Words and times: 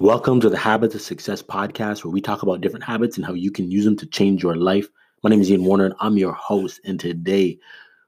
Welcome 0.00 0.40
to 0.40 0.50
the 0.50 0.58
Habits 0.58 0.96
of 0.96 1.02
Success 1.02 1.40
podcast, 1.40 2.02
where 2.02 2.10
we 2.10 2.20
talk 2.20 2.42
about 2.42 2.60
different 2.60 2.84
habits 2.84 3.16
and 3.16 3.24
how 3.24 3.32
you 3.32 3.52
can 3.52 3.70
use 3.70 3.84
them 3.84 3.96
to 3.98 4.06
change 4.06 4.42
your 4.42 4.56
life. 4.56 4.88
My 5.22 5.30
name 5.30 5.40
is 5.40 5.48
Ian 5.48 5.62
Warner, 5.62 5.84
and 5.84 5.94
I'm 6.00 6.18
your 6.18 6.32
host. 6.32 6.80
And 6.84 6.98
today 6.98 7.56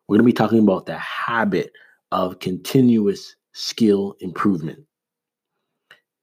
we're 0.06 0.16
going 0.16 0.24
to 0.24 0.32
be 0.32 0.36
talking 0.36 0.58
about 0.58 0.86
the 0.86 0.98
habit 0.98 1.70
of 2.10 2.40
continuous 2.40 3.36
skill 3.52 4.16
improvement. 4.18 4.80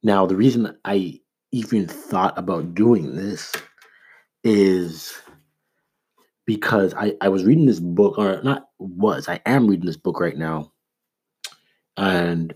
Now, 0.03 0.25
the 0.25 0.35
reason 0.35 0.77
I 0.83 1.21
even 1.53 1.87
thought 1.87 2.37
about 2.37 2.75
doing 2.75 3.15
this 3.15 3.53
is 4.43 5.17
because 6.45 6.93
I, 6.93 7.13
I 7.21 7.29
was 7.29 7.45
reading 7.45 7.67
this 7.67 7.79
book, 7.79 8.17
or 8.17 8.43
not 8.43 8.67
was, 8.79 9.29
I 9.29 9.39
am 9.45 9.67
reading 9.67 9.85
this 9.85 9.95
book 9.95 10.19
right 10.19 10.37
now. 10.37 10.73
And 11.95 12.53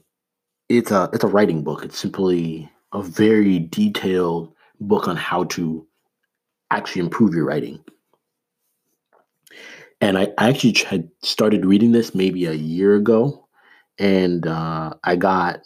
it's 0.67 0.91
a 0.91 1.09
it's 1.13 1.23
a 1.23 1.27
writing 1.27 1.63
book. 1.63 1.85
It's 1.85 1.97
simply 1.97 2.69
a 2.93 3.01
very 3.01 3.59
detailed 3.59 4.53
book 4.79 5.07
on 5.07 5.15
how 5.15 5.43
to 5.45 5.85
actually 6.71 7.01
improve 7.01 7.33
your 7.33 7.45
writing. 7.45 7.83
And 9.99 10.17
I, 10.17 10.31
actually 10.37 10.73
had 10.73 11.09
started 11.23 11.65
reading 11.65 11.91
this 11.91 12.13
maybe 12.13 12.45
a 12.45 12.53
year 12.53 12.95
ago, 12.95 13.47
and 13.97 14.45
uh, 14.45 14.93
I 15.03 15.15
got 15.15 15.61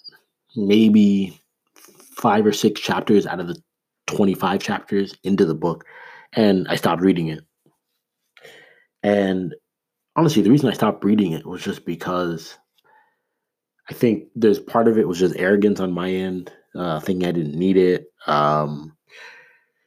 maybe 0.56 1.38
five 1.76 2.46
or 2.46 2.54
six 2.54 2.80
chapters 2.80 3.26
out 3.26 3.42
of 3.42 3.48
the 3.48 3.62
25 4.08 4.62
chapters 4.62 5.16
into 5.24 5.46
the 5.46 5.56
book, 5.56 5.86
and 6.34 6.66
I 6.70 6.76
stopped 6.76 7.02
reading 7.02 7.28
it. 7.28 7.44
And 9.04 9.54
honestly, 10.16 10.42
the 10.42 10.52
reason 10.52 10.70
I 10.70 10.74
stopped 10.74 11.04
reading 11.04 11.34
it 11.34 11.46
was 11.46 11.62
just 11.62 11.86
because 11.86 12.58
I 13.90 13.94
think 13.94 14.28
there's 14.36 14.60
part 14.60 14.88
of 14.88 14.98
it 14.98 15.08
was 15.08 15.20
just 15.20 15.36
arrogance 15.36 15.82
on 15.82 15.92
my 15.92 16.10
end 16.10 16.52
uh, 16.76 17.00
thinking 17.00 17.28
I 17.28 17.32
didn't 17.32 17.56
need 17.58 17.78
it. 17.78 18.06
Um, 18.28 18.96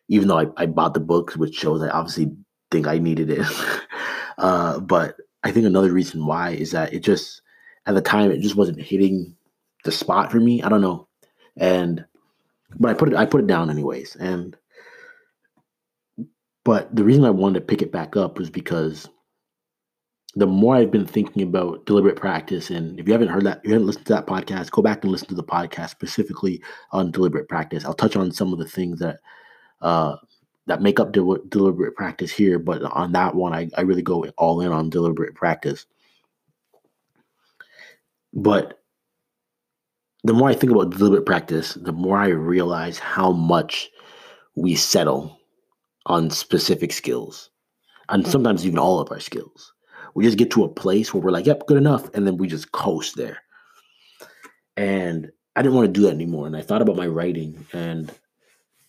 even 0.08 0.28
though 0.28 0.38
I, 0.38 0.46
I 0.56 0.66
bought 0.66 0.94
the 0.94 1.00
books, 1.00 1.36
which 1.36 1.54
shows 1.54 1.82
I 1.82 1.88
obviously 1.88 2.32
think 2.70 2.86
I 2.86 2.98
needed 2.98 3.30
it. 3.30 3.46
uh, 4.38 4.80
but 4.80 5.16
I 5.42 5.50
think 5.50 5.66
another 5.66 5.92
reason 5.92 6.26
why 6.26 6.50
is 6.50 6.72
that 6.72 6.92
it 6.92 7.00
just, 7.00 7.42
at 7.86 7.94
the 7.94 8.02
time, 8.02 8.30
it 8.30 8.40
just 8.40 8.56
wasn't 8.56 8.80
hitting 8.80 9.36
the 9.84 9.92
spot 9.92 10.30
for 10.30 10.40
me. 10.40 10.62
I 10.62 10.68
don't 10.68 10.80
know. 10.80 11.08
And, 11.56 12.04
but 12.78 12.90
I 12.90 12.94
put 12.94 13.08
it, 13.08 13.14
I 13.14 13.26
put 13.26 13.40
it 13.40 13.46
down 13.46 13.70
anyways. 13.70 14.16
And, 14.16 14.56
but 16.64 16.94
the 16.94 17.04
reason 17.04 17.24
I 17.24 17.30
wanted 17.30 17.60
to 17.60 17.66
pick 17.66 17.82
it 17.82 17.92
back 17.92 18.16
up 18.16 18.38
was 18.38 18.50
because 18.50 19.08
the 20.36 20.46
more 20.46 20.74
I've 20.76 20.90
been 20.90 21.06
thinking 21.06 21.42
about 21.42 21.86
deliberate 21.86 22.16
practice, 22.16 22.70
and 22.70 22.98
if 22.98 23.06
you 23.06 23.12
haven't 23.12 23.28
heard 23.28 23.44
that, 23.44 23.64
you 23.64 23.72
haven't 23.72 23.86
listened 23.86 24.06
to 24.06 24.14
that 24.14 24.26
podcast, 24.26 24.70
go 24.72 24.82
back 24.82 25.04
and 25.04 25.12
listen 25.12 25.28
to 25.28 25.34
the 25.34 25.44
podcast 25.44 25.90
specifically 25.90 26.62
on 26.90 27.12
deliberate 27.12 27.48
practice. 27.48 27.84
I'll 27.84 27.94
touch 27.94 28.16
on 28.16 28.32
some 28.32 28.52
of 28.52 28.58
the 28.58 28.66
things 28.66 28.98
that 28.98 29.20
uh, 29.80 30.16
that 30.66 30.82
make 30.82 30.98
up 30.98 31.12
de- 31.12 31.38
deliberate 31.48 31.94
practice 31.94 32.32
here, 32.32 32.58
but 32.58 32.82
on 32.82 33.12
that 33.12 33.34
one, 33.34 33.52
I, 33.52 33.68
I 33.76 33.82
really 33.82 34.02
go 34.02 34.24
all 34.36 34.60
in 34.60 34.72
on 34.72 34.90
deliberate 34.90 35.34
practice. 35.34 35.86
But 38.32 38.82
the 40.24 40.32
more 40.32 40.48
I 40.48 40.54
think 40.54 40.72
about 40.72 40.90
deliberate 40.90 41.26
practice, 41.26 41.74
the 41.74 41.92
more 41.92 42.16
I 42.16 42.28
realize 42.28 42.98
how 42.98 43.30
much 43.30 43.90
we 44.56 44.74
settle 44.74 45.38
on 46.06 46.30
specific 46.30 46.92
skills, 46.92 47.50
and 48.08 48.26
sometimes 48.26 48.66
even 48.66 48.78
all 48.78 48.98
of 49.00 49.12
our 49.12 49.20
skills 49.20 49.74
we 50.14 50.24
just 50.24 50.38
get 50.38 50.50
to 50.52 50.64
a 50.64 50.68
place 50.68 51.12
where 51.12 51.20
we're 51.20 51.30
like, 51.30 51.46
yep, 51.46 51.66
good 51.66 51.76
enough. 51.76 52.08
And 52.14 52.26
then 52.26 52.36
we 52.36 52.46
just 52.46 52.72
coast 52.72 53.16
there. 53.16 53.42
And 54.76 55.30
I 55.56 55.62
didn't 55.62 55.74
want 55.74 55.86
to 55.86 55.92
do 55.92 56.02
that 56.02 56.14
anymore. 56.14 56.46
And 56.46 56.56
I 56.56 56.62
thought 56.62 56.82
about 56.82 56.96
my 56.96 57.06
writing. 57.06 57.66
And 57.72 58.12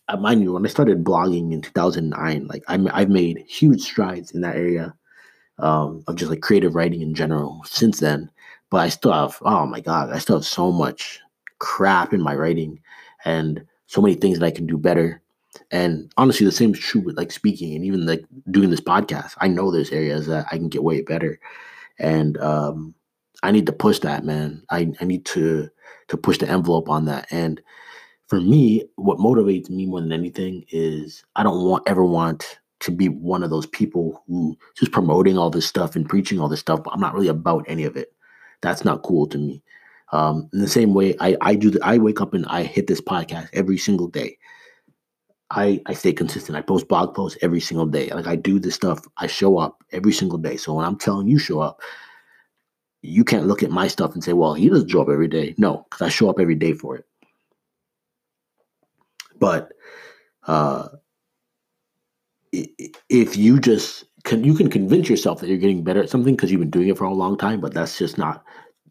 I 0.07 0.15
mind 0.15 0.41
you, 0.41 0.53
when 0.53 0.65
I 0.65 0.69
started 0.69 1.03
blogging 1.03 1.51
in 1.51 1.61
2009, 1.61 2.47
like 2.47 2.63
i 2.67 2.99
have 2.99 3.09
made 3.09 3.43
huge 3.47 3.81
strides 3.81 4.31
in 4.31 4.41
that 4.41 4.55
area 4.55 4.93
um, 5.57 6.03
of 6.07 6.15
just 6.15 6.29
like 6.29 6.41
creative 6.41 6.75
writing 6.75 7.01
in 7.01 7.15
general 7.15 7.61
since 7.65 7.99
then. 7.99 8.29
But 8.69 8.77
I 8.77 8.89
still 8.89 9.13
have, 9.13 9.37
oh 9.41 9.65
my 9.65 9.79
God, 9.79 10.11
I 10.11 10.19
still 10.19 10.37
have 10.37 10.45
so 10.45 10.71
much 10.71 11.19
crap 11.59 12.13
in 12.13 12.21
my 12.21 12.35
writing 12.35 12.79
and 13.23 13.65
so 13.87 14.01
many 14.01 14.15
things 14.15 14.39
that 14.39 14.45
I 14.45 14.51
can 14.51 14.67
do 14.67 14.77
better. 14.77 15.21
And 15.75 16.09
honestly, 16.15 16.45
the 16.45 16.53
same 16.53 16.73
is 16.73 16.79
true 16.79 17.01
with 17.01 17.17
like 17.17 17.33
speaking 17.33 17.75
and 17.75 17.83
even 17.83 18.05
like 18.05 18.23
doing 18.49 18.69
this 18.69 18.79
podcast. 18.79 19.33
I 19.39 19.49
know 19.49 19.71
there's 19.71 19.91
areas 19.91 20.25
that 20.27 20.45
I 20.49 20.55
can 20.55 20.69
get 20.69 20.85
way 20.85 21.01
better. 21.01 21.37
And 21.99 22.37
um, 22.37 22.95
I 23.43 23.51
need 23.51 23.65
to 23.65 23.73
push 23.73 23.99
that, 23.99 24.23
man. 24.23 24.63
I, 24.69 24.93
I 25.01 25.03
need 25.03 25.25
to 25.25 25.69
to 26.07 26.17
push 26.17 26.37
the 26.37 26.49
envelope 26.49 26.87
on 26.87 27.03
that. 27.05 27.27
And 27.29 27.61
for 28.27 28.39
me, 28.39 28.85
what 28.95 29.17
motivates 29.17 29.69
me 29.69 29.85
more 29.85 29.99
than 29.99 30.13
anything 30.13 30.63
is 30.69 31.25
I 31.35 31.43
don't 31.43 31.65
want 31.65 31.83
ever 31.87 32.05
want 32.05 32.61
to 32.79 32.91
be 32.91 33.09
one 33.09 33.43
of 33.43 33.49
those 33.49 33.65
people 33.65 34.23
who 34.27 34.57
just 34.77 34.93
promoting 34.93 35.37
all 35.37 35.49
this 35.49 35.65
stuff 35.65 35.97
and 35.97 36.07
preaching 36.07 36.39
all 36.39 36.47
this 36.47 36.61
stuff, 36.61 36.83
but 36.83 36.93
I'm 36.93 37.01
not 37.01 37.13
really 37.13 37.27
about 37.27 37.65
any 37.67 37.83
of 37.83 37.97
it. 37.97 38.13
That's 38.61 38.85
not 38.85 39.03
cool 39.03 39.27
to 39.27 39.37
me. 39.37 39.61
Um, 40.13 40.49
in 40.53 40.59
the 40.59 40.69
same 40.69 40.93
way, 40.93 41.17
I 41.19 41.35
I 41.41 41.55
do. 41.55 41.69
The, 41.69 41.83
I 41.83 41.97
wake 41.97 42.21
up 42.21 42.33
and 42.33 42.45
I 42.45 42.63
hit 42.63 42.87
this 42.87 43.01
podcast 43.01 43.49
every 43.51 43.77
single 43.77 44.07
day. 44.07 44.37
I, 45.55 45.81
I 45.85 45.93
stay 45.93 46.11
consistent. 46.11 46.57
I 46.57 46.61
post 46.61 46.89
blog 46.89 47.15
posts 47.15 47.39
every 47.41 47.61
single 47.61 47.85
day. 47.85 48.09
Like 48.09 48.27
I 48.27 48.35
do 48.35 48.59
this 48.59 48.75
stuff. 48.75 48.99
I 49.17 49.27
show 49.27 49.57
up 49.57 49.81
every 49.93 50.11
single 50.11 50.37
day. 50.37 50.57
So 50.57 50.73
when 50.73 50.85
I'm 50.85 50.97
telling 50.97 51.29
you 51.29 51.39
show 51.39 51.61
up, 51.61 51.81
you 53.01 53.23
can't 53.23 53.47
look 53.47 53.63
at 53.63 53.71
my 53.71 53.87
stuff 53.87 54.13
and 54.13 54.23
say, 54.23 54.33
well, 54.33 54.53
he 54.53 54.67
doesn't 54.67 54.89
show 54.89 55.01
up 55.01 55.09
every 55.09 55.29
day. 55.29 55.55
No, 55.57 55.85
because 55.89 56.01
I 56.01 56.09
show 56.09 56.29
up 56.29 56.41
every 56.41 56.55
day 56.55 56.73
for 56.73 56.97
it. 56.97 57.05
But 59.39 59.71
uh, 60.45 60.89
if 62.51 63.37
you 63.37 63.59
just 63.59 64.05
can, 64.25 64.43
you 64.43 64.55
can 64.55 64.69
convince 64.69 65.07
yourself 65.07 65.39
that 65.39 65.47
you're 65.47 65.57
getting 65.57 65.83
better 65.83 66.03
at 66.03 66.09
something 66.09 66.35
because 66.35 66.51
you've 66.51 66.61
been 66.61 66.69
doing 66.69 66.89
it 66.89 66.97
for 66.97 67.05
a 67.05 67.13
long 67.13 67.37
time, 67.37 67.61
but 67.61 67.73
that's 67.73 67.97
just 67.97 68.17
not 68.17 68.43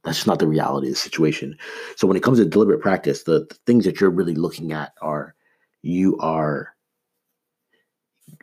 that's 0.02 0.18
just 0.18 0.26
not 0.26 0.38
the 0.38 0.46
reality 0.46 0.88
of 0.88 0.94
the 0.94 0.98
situation. 0.98 1.56
So 1.96 2.06
when 2.06 2.16
it 2.16 2.22
comes 2.22 2.38
to 2.38 2.44
deliberate 2.44 2.82
practice, 2.82 3.24
the, 3.24 3.40
the 3.48 3.56
things 3.66 3.84
that 3.84 4.00
you're 4.00 4.10
really 4.10 4.34
looking 4.34 4.72
at 4.72 4.92
are 5.00 5.34
you 5.84 6.16
are 6.18 6.74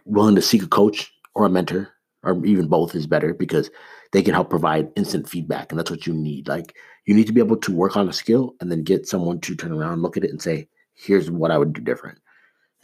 willing 0.05 0.35
to 0.35 0.41
seek 0.41 0.63
a 0.63 0.67
coach 0.67 1.11
or 1.33 1.45
a 1.45 1.49
mentor, 1.49 1.89
or 2.23 2.45
even 2.45 2.67
both 2.67 2.93
is 2.93 3.07
better 3.07 3.33
because 3.33 3.69
they 4.11 4.21
can 4.21 4.33
help 4.33 4.49
provide 4.49 4.91
instant 4.95 5.27
feedback. 5.27 5.71
And 5.71 5.79
that's 5.79 5.89
what 5.89 6.05
you 6.05 6.13
need. 6.13 6.47
Like 6.47 6.75
you 7.05 7.15
need 7.15 7.27
to 7.27 7.33
be 7.33 7.41
able 7.41 7.57
to 7.57 7.75
work 7.75 7.97
on 7.97 8.07
a 8.07 8.13
skill 8.13 8.53
and 8.59 8.71
then 8.71 8.83
get 8.83 9.07
someone 9.07 9.39
to 9.41 9.55
turn 9.55 9.71
around, 9.71 10.01
look 10.01 10.17
at 10.17 10.23
it, 10.23 10.29
and 10.29 10.41
say, 10.41 10.67
here's 10.93 11.31
what 11.31 11.51
I 11.51 11.57
would 11.57 11.73
do 11.73 11.81
different. 11.81 12.19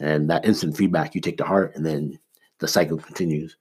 And 0.00 0.28
that 0.30 0.44
instant 0.44 0.76
feedback 0.76 1.14
you 1.14 1.20
take 1.20 1.38
to 1.38 1.44
heart, 1.44 1.74
and 1.76 1.84
then 1.86 2.18
the 2.58 2.68
cycle 2.68 2.98
continues. 2.98 3.56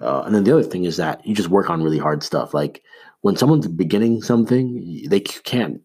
Uh, 0.00 0.22
and 0.22 0.34
then 0.34 0.44
the 0.44 0.52
other 0.52 0.62
thing 0.62 0.84
is 0.84 0.96
that 0.96 1.24
you 1.26 1.34
just 1.34 1.50
work 1.50 1.70
on 1.70 1.82
really 1.82 1.98
hard 1.98 2.22
stuff. 2.22 2.54
Like 2.54 2.82
when 3.20 3.36
someone's 3.36 3.68
beginning 3.68 4.22
something, 4.22 5.06
they 5.08 5.20
can't 5.20 5.80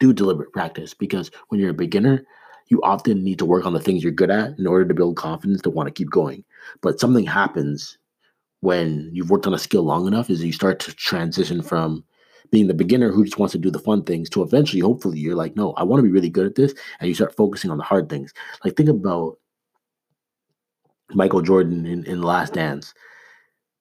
do 0.00 0.12
deliberate 0.12 0.52
practice 0.52 0.94
because 0.94 1.30
when 1.48 1.60
you're 1.60 1.70
a 1.70 1.74
beginner, 1.74 2.24
you 2.68 2.80
often 2.82 3.22
need 3.22 3.38
to 3.38 3.44
work 3.44 3.66
on 3.66 3.72
the 3.72 3.80
things 3.80 4.02
you're 4.02 4.12
good 4.12 4.30
at 4.30 4.58
in 4.58 4.66
order 4.66 4.84
to 4.86 4.94
build 4.94 5.16
confidence 5.16 5.60
to 5.62 5.70
want 5.70 5.86
to 5.86 5.92
keep 5.92 6.10
going. 6.10 6.44
But 6.80 7.00
something 7.00 7.26
happens 7.26 7.98
when 8.60 9.10
you've 9.12 9.30
worked 9.30 9.46
on 9.46 9.54
a 9.54 9.58
skill 9.58 9.82
long 9.82 10.06
enough 10.06 10.30
is 10.30 10.42
you 10.42 10.52
start 10.52 10.80
to 10.80 10.94
transition 10.94 11.62
from 11.62 12.02
being 12.50 12.66
the 12.66 12.74
beginner 12.74 13.10
who 13.10 13.24
just 13.24 13.38
wants 13.38 13.52
to 13.52 13.58
do 13.58 13.70
the 13.70 13.78
fun 13.78 14.02
things 14.04 14.30
to 14.30 14.42
eventually, 14.42 14.80
hopefully, 14.80 15.18
you're 15.18 15.34
like, 15.34 15.56
no, 15.56 15.72
I 15.74 15.82
want 15.82 15.98
to 15.98 16.04
be 16.04 16.12
really 16.12 16.30
good 16.30 16.46
at 16.46 16.54
this. 16.54 16.74
And 17.00 17.08
you 17.08 17.14
start 17.14 17.36
focusing 17.36 17.70
on 17.70 17.78
the 17.78 17.84
hard 17.84 18.08
things. 18.08 18.32
Like, 18.64 18.76
think 18.76 18.88
about 18.88 19.38
Michael 21.10 21.42
Jordan 21.42 21.84
in, 21.84 22.04
in 22.04 22.22
Last 22.22 22.54
Dance. 22.54 22.94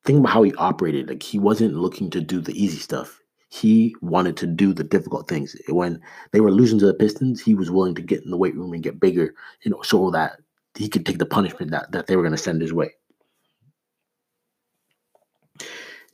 Think 0.06 0.20
about 0.20 0.34
how 0.34 0.44
he 0.44 0.54
operated. 0.56 1.08
Like, 1.08 1.24
he 1.24 1.40
wasn't 1.40 1.76
looking 1.76 2.10
to 2.10 2.22
do 2.22 2.42
the 2.42 2.62
easy 2.62 2.78
stuff 2.78 3.23
he 3.54 3.96
wanted 4.02 4.36
to 4.36 4.48
do 4.48 4.74
the 4.74 4.84
difficult 4.84 5.28
things. 5.28 5.56
When 5.70 6.02
they 6.32 6.42
were 6.42 6.50
losing 6.50 6.80
to 6.80 6.88
the 6.88 6.94
Pistons, 6.94 7.40
he 7.40 7.54
was 7.54 7.70
willing 7.70 7.94
to 7.94 8.02
get 8.02 8.24
in 8.24 8.32
the 8.32 8.38
weight 8.38 8.56
room 8.56 8.74
and 8.74 8.82
get 8.82 9.00
bigger, 9.00 9.36
you 9.62 9.70
know, 9.70 9.84
so 9.84 10.10
that 10.10 10.40
he 10.74 10.90
could 10.90 11.06
take 11.06 11.20
the 11.20 11.26
punishment 11.28 11.70
that, 11.70 11.92
that 11.92 12.08
they 12.08 12.16
were 12.16 12.24
going 12.24 12.34
to 12.34 12.38
send 12.38 12.64
his 12.64 12.74
way. 12.74 12.96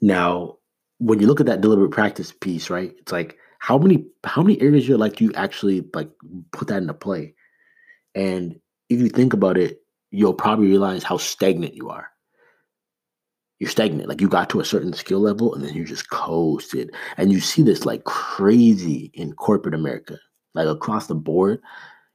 Now, 0.02 0.58
when 0.98 1.22
you 1.22 1.28
look 1.28 1.40
at 1.40 1.46
that 1.46 1.62
deliberate 1.62 1.92
practice 1.92 2.34
piece, 2.34 2.70
right? 2.70 2.94
It's 3.00 3.14
like 3.14 3.38
how 3.60 3.78
many 3.78 4.06
how 4.26 4.42
many 4.42 4.60
areas 4.60 4.84
of 4.84 4.90
your 4.90 4.98
life 4.98 5.16
do 5.16 5.24
you 5.24 5.34
actually 5.34 5.88
like 5.94 6.10
put 6.52 6.68
that 6.68 6.82
into 6.82 6.94
play? 6.94 7.36
And 8.16 8.60
if 8.90 9.00
you 9.00 9.08
think 9.08 9.32
about 9.32 9.58
it, 9.58 9.82
you'll 10.12 10.34
probably 10.34 10.68
realize 10.68 11.04
how 11.04 11.16
stagnant 11.16 11.74
you 11.74 11.90
are 11.90 12.10
you're 13.60 13.70
stagnant. 13.70 14.08
Like 14.08 14.22
you 14.22 14.30
got 14.30 14.50
to 14.50 14.62
a 14.62 14.66
certain 14.66 14.94
skill 14.94 15.20
level 15.20 15.54
and 15.54 15.64
then 15.64 15.76
you 15.76 15.84
just 15.84 16.10
coasted. 16.10 16.94
And 17.18 17.32
you 17.32 17.40
see 17.42 17.62
this 17.62 17.86
like 17.86 18.06
crazy 18.06 19.12
in 19.14 19.34
corporate 19.34 19.76
America, 19.76 20.18
like 20.54 20.68
across 20.68 21.08
the 21.08 21.16
board. 21.16 21.62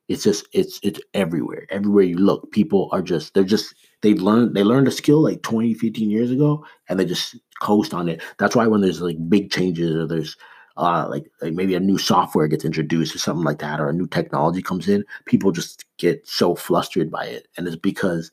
It's 0.09 0.25
just 0.25 0.47
it's 0.53 0.81
it's 0.83 1.01
everywhere. 1.15 1.67
Everywhere 1.71 2.05
you 2.05 2.19
look, 2.19 2.51
people 2.53 2.89
are 2.93 3.03
just 3.03 3.33
they're 3.35 3.45
just 3.45 3.75
they 4.03 4.15
learned 4.15 4.55
they 4.55 4.63
learned 4.63 4.89
a 4.89 4.91
skill 4.91 5.23
like 5.23 5.43
20, 5.43 5.75
15 5.75 6.11
years 6.11 6.31
ago 6.31 6.65
and 6.89 6.99
they 6.99 7.05
just 7.05 7.37
coast 7.63 7.95
on 7.95 8.09
it. 8.09 8.23
That's 8.39 8.57
why 8.57 8.67
when 8.67 8.81
there's 8.81 9.01
like 9.01 9.17
big 9.29 9.51
changes 9.51 9.95
or 9.95 10.07
there's 10.07 10.37
uh, 10.77 11.07
like, 11.09 11.25
like 11.41 11.55
maybe 11.55 11.77
a 11.77 11.81
new 11.81 11.99
software 11.99 12.49
gets 12.49 12.65
introduced 12.65 13.15
or 13.15 13.19
something 13.19 13.45
like 13.45 13.61
that, 13.61 13.79
or 13.81 13.89
a 13.89 13.93
new 13.93 14.09
technology 14.09 14.61
comes 14.61 14.89
in, 14.89 15.05
people 15.25 15.53
just 15.53 15.85
get 15.99 16.27
so 16.27 16.57
flustered 16.57 17.13
by 17.13 17.25
it. 17.25 17.47
And 17.57 17.65
it's 17.67 17.77
because 17.77 18.33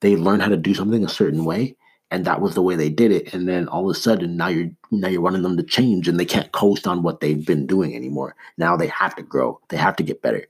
they 0.00 0.14
learn 0.14 0.38
how 0.38 0.48
to 0.48 0.56
do 0.56 0.74
something 0.74 1.04
a 1.04 1.08
certain 1.08 1.44
way 1.44 1.76
and 2.12 2.26
that 2.26 2.42
was 2.42 2.54
the 2.54 2.62
way 2.62 2.76
they 2.76 2.90
did 2.90 3.10
it 3.10 3.32
and 3.32 3.48
then 3.48 3.66
all 3.68 3.88
of 3.88 3.96
a 3.96 3.98
sudden 3.98 4.36
now 4.36 4.46
you're 4.46 4.70
now 4.90 5.08
you're 5.08 5.22
running 5.22 5.40
them 5.40 5.56
to 5.56 5.62
change 5.62 6.06
and 6.06 6.20
they 6.20 6.26
can't 6.26 6.52
coast 6.52 6.86
on 6.86 7.02
what 7.02 7.20
they've 7.20 7.46
been 7.46 7.66
doing 7.66 7.96
anymore. 7.96 8.36
Now 8.58 8.76
they 8.76 8.88
have 8.88 9.16
to 9.16 9.22
grow. 9.22 9.58
They 9.70 9.78
have 9.78 9.96
to 9.96 10.02
get 10.02 10.20
better. 10.20 10.46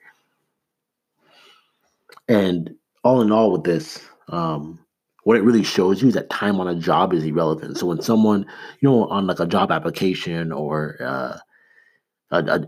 And 2.29 2.75
all 3.05 3.23
in 3.23 3.31
all 3.31 3.53
with 3.53 3.63
this 3.63 4.05
um, 4.29 4.81
what 5.23 5.37
it 5.37 5.45
really 5.45 5.63
shows 5.63 6.03
you 6.03 6.09
is 6.09 6.15
that 6.15 6.31
time 6.31 6.61
on 6.61 6.67
a 6.67 6.75
job 6.75 7.15
is 7.15 7.23
irrelevant. 7.23 7.79
So 7.79 7.87
when 7.87 8.03
someone 8.03 8.45
you 8.81 8.89
know 8.89 9.07
on 9.07 9.29
like 9.29 9.39
a 9.39 9.47
job 9.47 9.71
application 9.71 10.51
or 10.51 10.97
uh, 11.01 11.39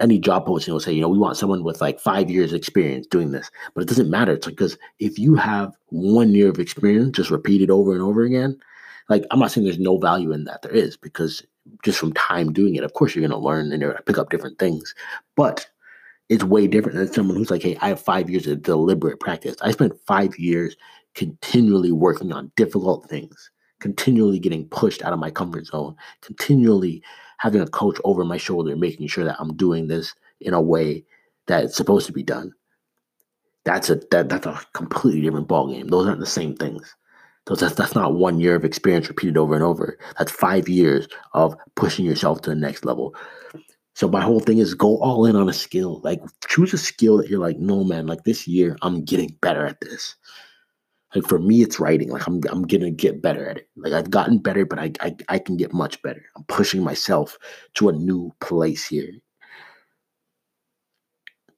any 0.00 0.20
job 0.20 0.46
posting 0.46 0.72
will 0.72 0.78
say, 0.78 0.92
you 0.92 1.00
know, 1.00 1.08
we 1.08 1.18
want 1.18 1.36
someone 1.36 1.64
with 1.64 1.80
like 1.80 1.98
five 1.98 2.30
years 2.30 2.52
experience 2.52 3.08
doing 3.08 3.32
this, 3.32 3.50
but 3.74 3.82
it 3.82 3.88
doesn't 3.88 4.10
matter. 4.10 4.34
It's 4.34 4.46
like 4.46 4.54
because 4.54 4.78
if 5.00 5.18
you 5.18 5.34
have 5.34 5.74
one 5.88 6.30
year 6.30 6.48
of 6.48 6.60
experience, 6.60 7.16
just 7.16 7.30
repeated 7.30 7.70
over 7.70 7.92
and 7.92 8.02
over 8.02 8.22
again, 8.22 8.60
like 9.08 9.24
I'm 9.30 9.38
not 9.38 9.50
saying 9.50 9.64
there's 9.64 9.78
no 9.78 9.98
value 9.98 10.32
in 10.32 10.44
that. 10.44 10.62
There 10.62 10.72
is 10.72 10.96
because 10.96 11.44
just 11.84 11.98
from 11.98 12.12
time 12.14 12.52
doing 12.52 12.74
it, 12.74 12.84
of 12.84 12.94
course 12.94 13.14
you're 13.14 13.26
going 13.26 13.38
to 13.38 13.44
learn 13.46 13.72
and 13.72 13.80
you're 13.80 13.90
going 13.90 13.98
to 13.98 14.02
pick 14.02 14.18
up 14.18 14.30
different 14.30 14.58
things, 14.58 14.94
but 15.36 15.66
it's 16.28 16.44
way 16.44 16.66
different 16.66 16.96
than 16.96 17.12
someone 17.12 17.36
who's 17.36 17.50
like, 17.50 17.62
hey, 17.62 17.76
I 17.80 17.88
have 17.88 18.00
five 18.00 18.30
years 18.30 18.46
of 18.46 18.62
deliberate 18.62 19.20
practice. 19.20 19.56
I 19.60 19.70
spent 19.72 19.98
five 20.06 20.38
years 20.38 20.76
continually 21.14 21.92
working 21.92 22.32
on 22.32 22.50
difficult 22.56 23.08
things, 23.08 23.50
continually 23.80 24.38
getting 24.38 24.66
pushed 24.68 25.02
out 25.02 25.12
of 25.12 25.18
my 25.18 25.30
comfort 25.30 25.66
zone, 25.66 25.96
continually 26.22 27.02
having 27.38 27.60
a 27.60 27.66
coach 27.66 27.98
over 28.04 28.24
my 28.24 28.38
shoulder, 28.38 28.74
making 28.74 29.06
sure 29.06 29.24
that 29.24 29.36
I'm 29.38 29.54
doing 29.56 29.88
this 29.88 30.14
in 30.40 30.54
a 30.54 30.60
way 30.60 31.04
that 31.46 31.64
it's 31.64 31.76
supposed 31.76 32.06
to 32.06 32.12
be 32.12 32.22
done. 32.22 32.52
That's 33.64 33.90
a 33.90 33.96
that, 34.10 34.28
that's 34.28 34.46
a 34.46 34.60
completely 34.72 35.22
different 35.22 35.48
ballgame. 35.48 35.90
Those 35.90 36.06
aren't 36.06 36.20
the 36.20 36.26
same 36.26 36.56
things. 36.56 36.94
So 37.48 37.54
that's 37.54 37.74
that's 37.74 37.94
not 37.94 38.14
one 38.14 38.40
year 38.40 38.54
of 38.54 38.64
experience 38.64 39.08
repeated 39.08 39.36
over 39.36 39.54
and 39.54 39.62
over. 39.62 39.98
That's 40.18 40.32
five 40.32 40.68
years 40.68 41.06
of 41.32 41.56
pushing 41.74 42.04
yourself 42.06 42.40
to 42.42 42.50
the 42.50 42.56
next 42.56 42.84
level. 42.84 43.14
So 43.94 44.08
my 44.08 44.22
whole 44.22 44.40
thing 44.40 44.58
is 44.58 44.74
go 44.74 44.98
all 44.98 45.26
in 45.26 45.36
on 45.36 45.48
a 45.48 45.52
skill. 45.52 46.00
Like 46.02 46.20
choose 46.48 46.72
a 46.72 46.78
skill 46.78 47.18
that 47.18 47.28
you're 47.28 47.38
like, 47.40 47.58
no 47.58 47.84
man, 47.84 48.06
like 48.06 48.24
this 48.24 48.48
year 48.48 48.76
I'm 48.82 49.04
getting 49.04 49.36
better 49.42 49.66
at 49.66 49.80
this. 49.80 50.16
Like 51.14 51.26
for 51.26 51.38
me, 51.38 51.62
it's 51.62 51.78
writing. 51.78 52.10
Like 52.10 52.26
I'm 52.26 52.40
I'm 52.50 52.62
gonna 52.62 52.90
get 52.90 53.22
better 53.22 53.48
at 53.48 53.58
it. 53.58 53.68
Like 53.76 53.92
I've 53.92 54.10
gotten 54.10 54.38
better, 54.38 54.64
but 54.64 54.78
I 54.78 54.92
I, 55.00 55.16
I 55.28 55.38
can 55.38 55.56
get 55.56 55.72
much 55.72 56.00
better. 56.02 56.24
I'm 56.36 56.44
pushing 56.44 56.82
myself 56.82 57.38
to 57.74 57.90
a 57.90 57.92
new 57.92 58.32
place 58.40 58.86
here 58.86 59.12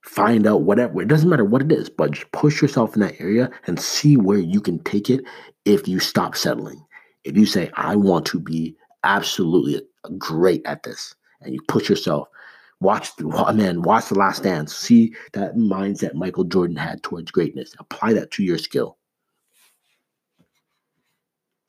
find 0.06 0.46
out 0.46 0.62
whatever 0.62 1.02
it 1.02 1.08
doesn't 1.08 1.28
matter 1.28 1.44
what 1.44 1.62
it 1.62 1.72
is 1.72 1.90
but 1.90 2.12
just 2.12 2.30
push 2.32 2.62
yourself 2.62 2.94
in 2.94 3.00
that 3.00 3.20
area 3.20 3.50
and 3.66 3.78
see 3.78 4.16
where 4.16 4.38
you 4.38 4.60
can 4.60 4.78
take 4.84 5.10
it 5.10 5.20
if 5.64 5.88
you 5.88 5.98
stop 5.98 6.36
settling. 6.36 6.82
If 7.24 7.36
you 7.36 7.44
say 7.44 7.70
i 7.74 7.96
want 7.96 8.24
to 8.26 8.40
be 8.40 8.76
absolutely 9.04 9.82
great 10.16 10.64
at 10.64 10.84
this 10.84 11.14
and 11.40 11.52
you 11.52 11.60
push 11.68 11.88
yourself 11.88 12.28
watch 12.80 13.10
man 13.54 13.82
watch 13.82 14.08
the 14.08 14.14
last 14.18 14.44
dance. 14.44 14.74
See 14.74 15.14
that 15.32 15.56
mindset 15.56 16.14
michael 16.14 16.44
jordan 16.44 16.76
had 16.76 17.02
towards 17.02 17.30
greatness. 17.30 17.74
Apply 17.78 18.12
that 18.12 18.30
to 18.32 18.44
your 18.44 18.58
skill 18.58 18.96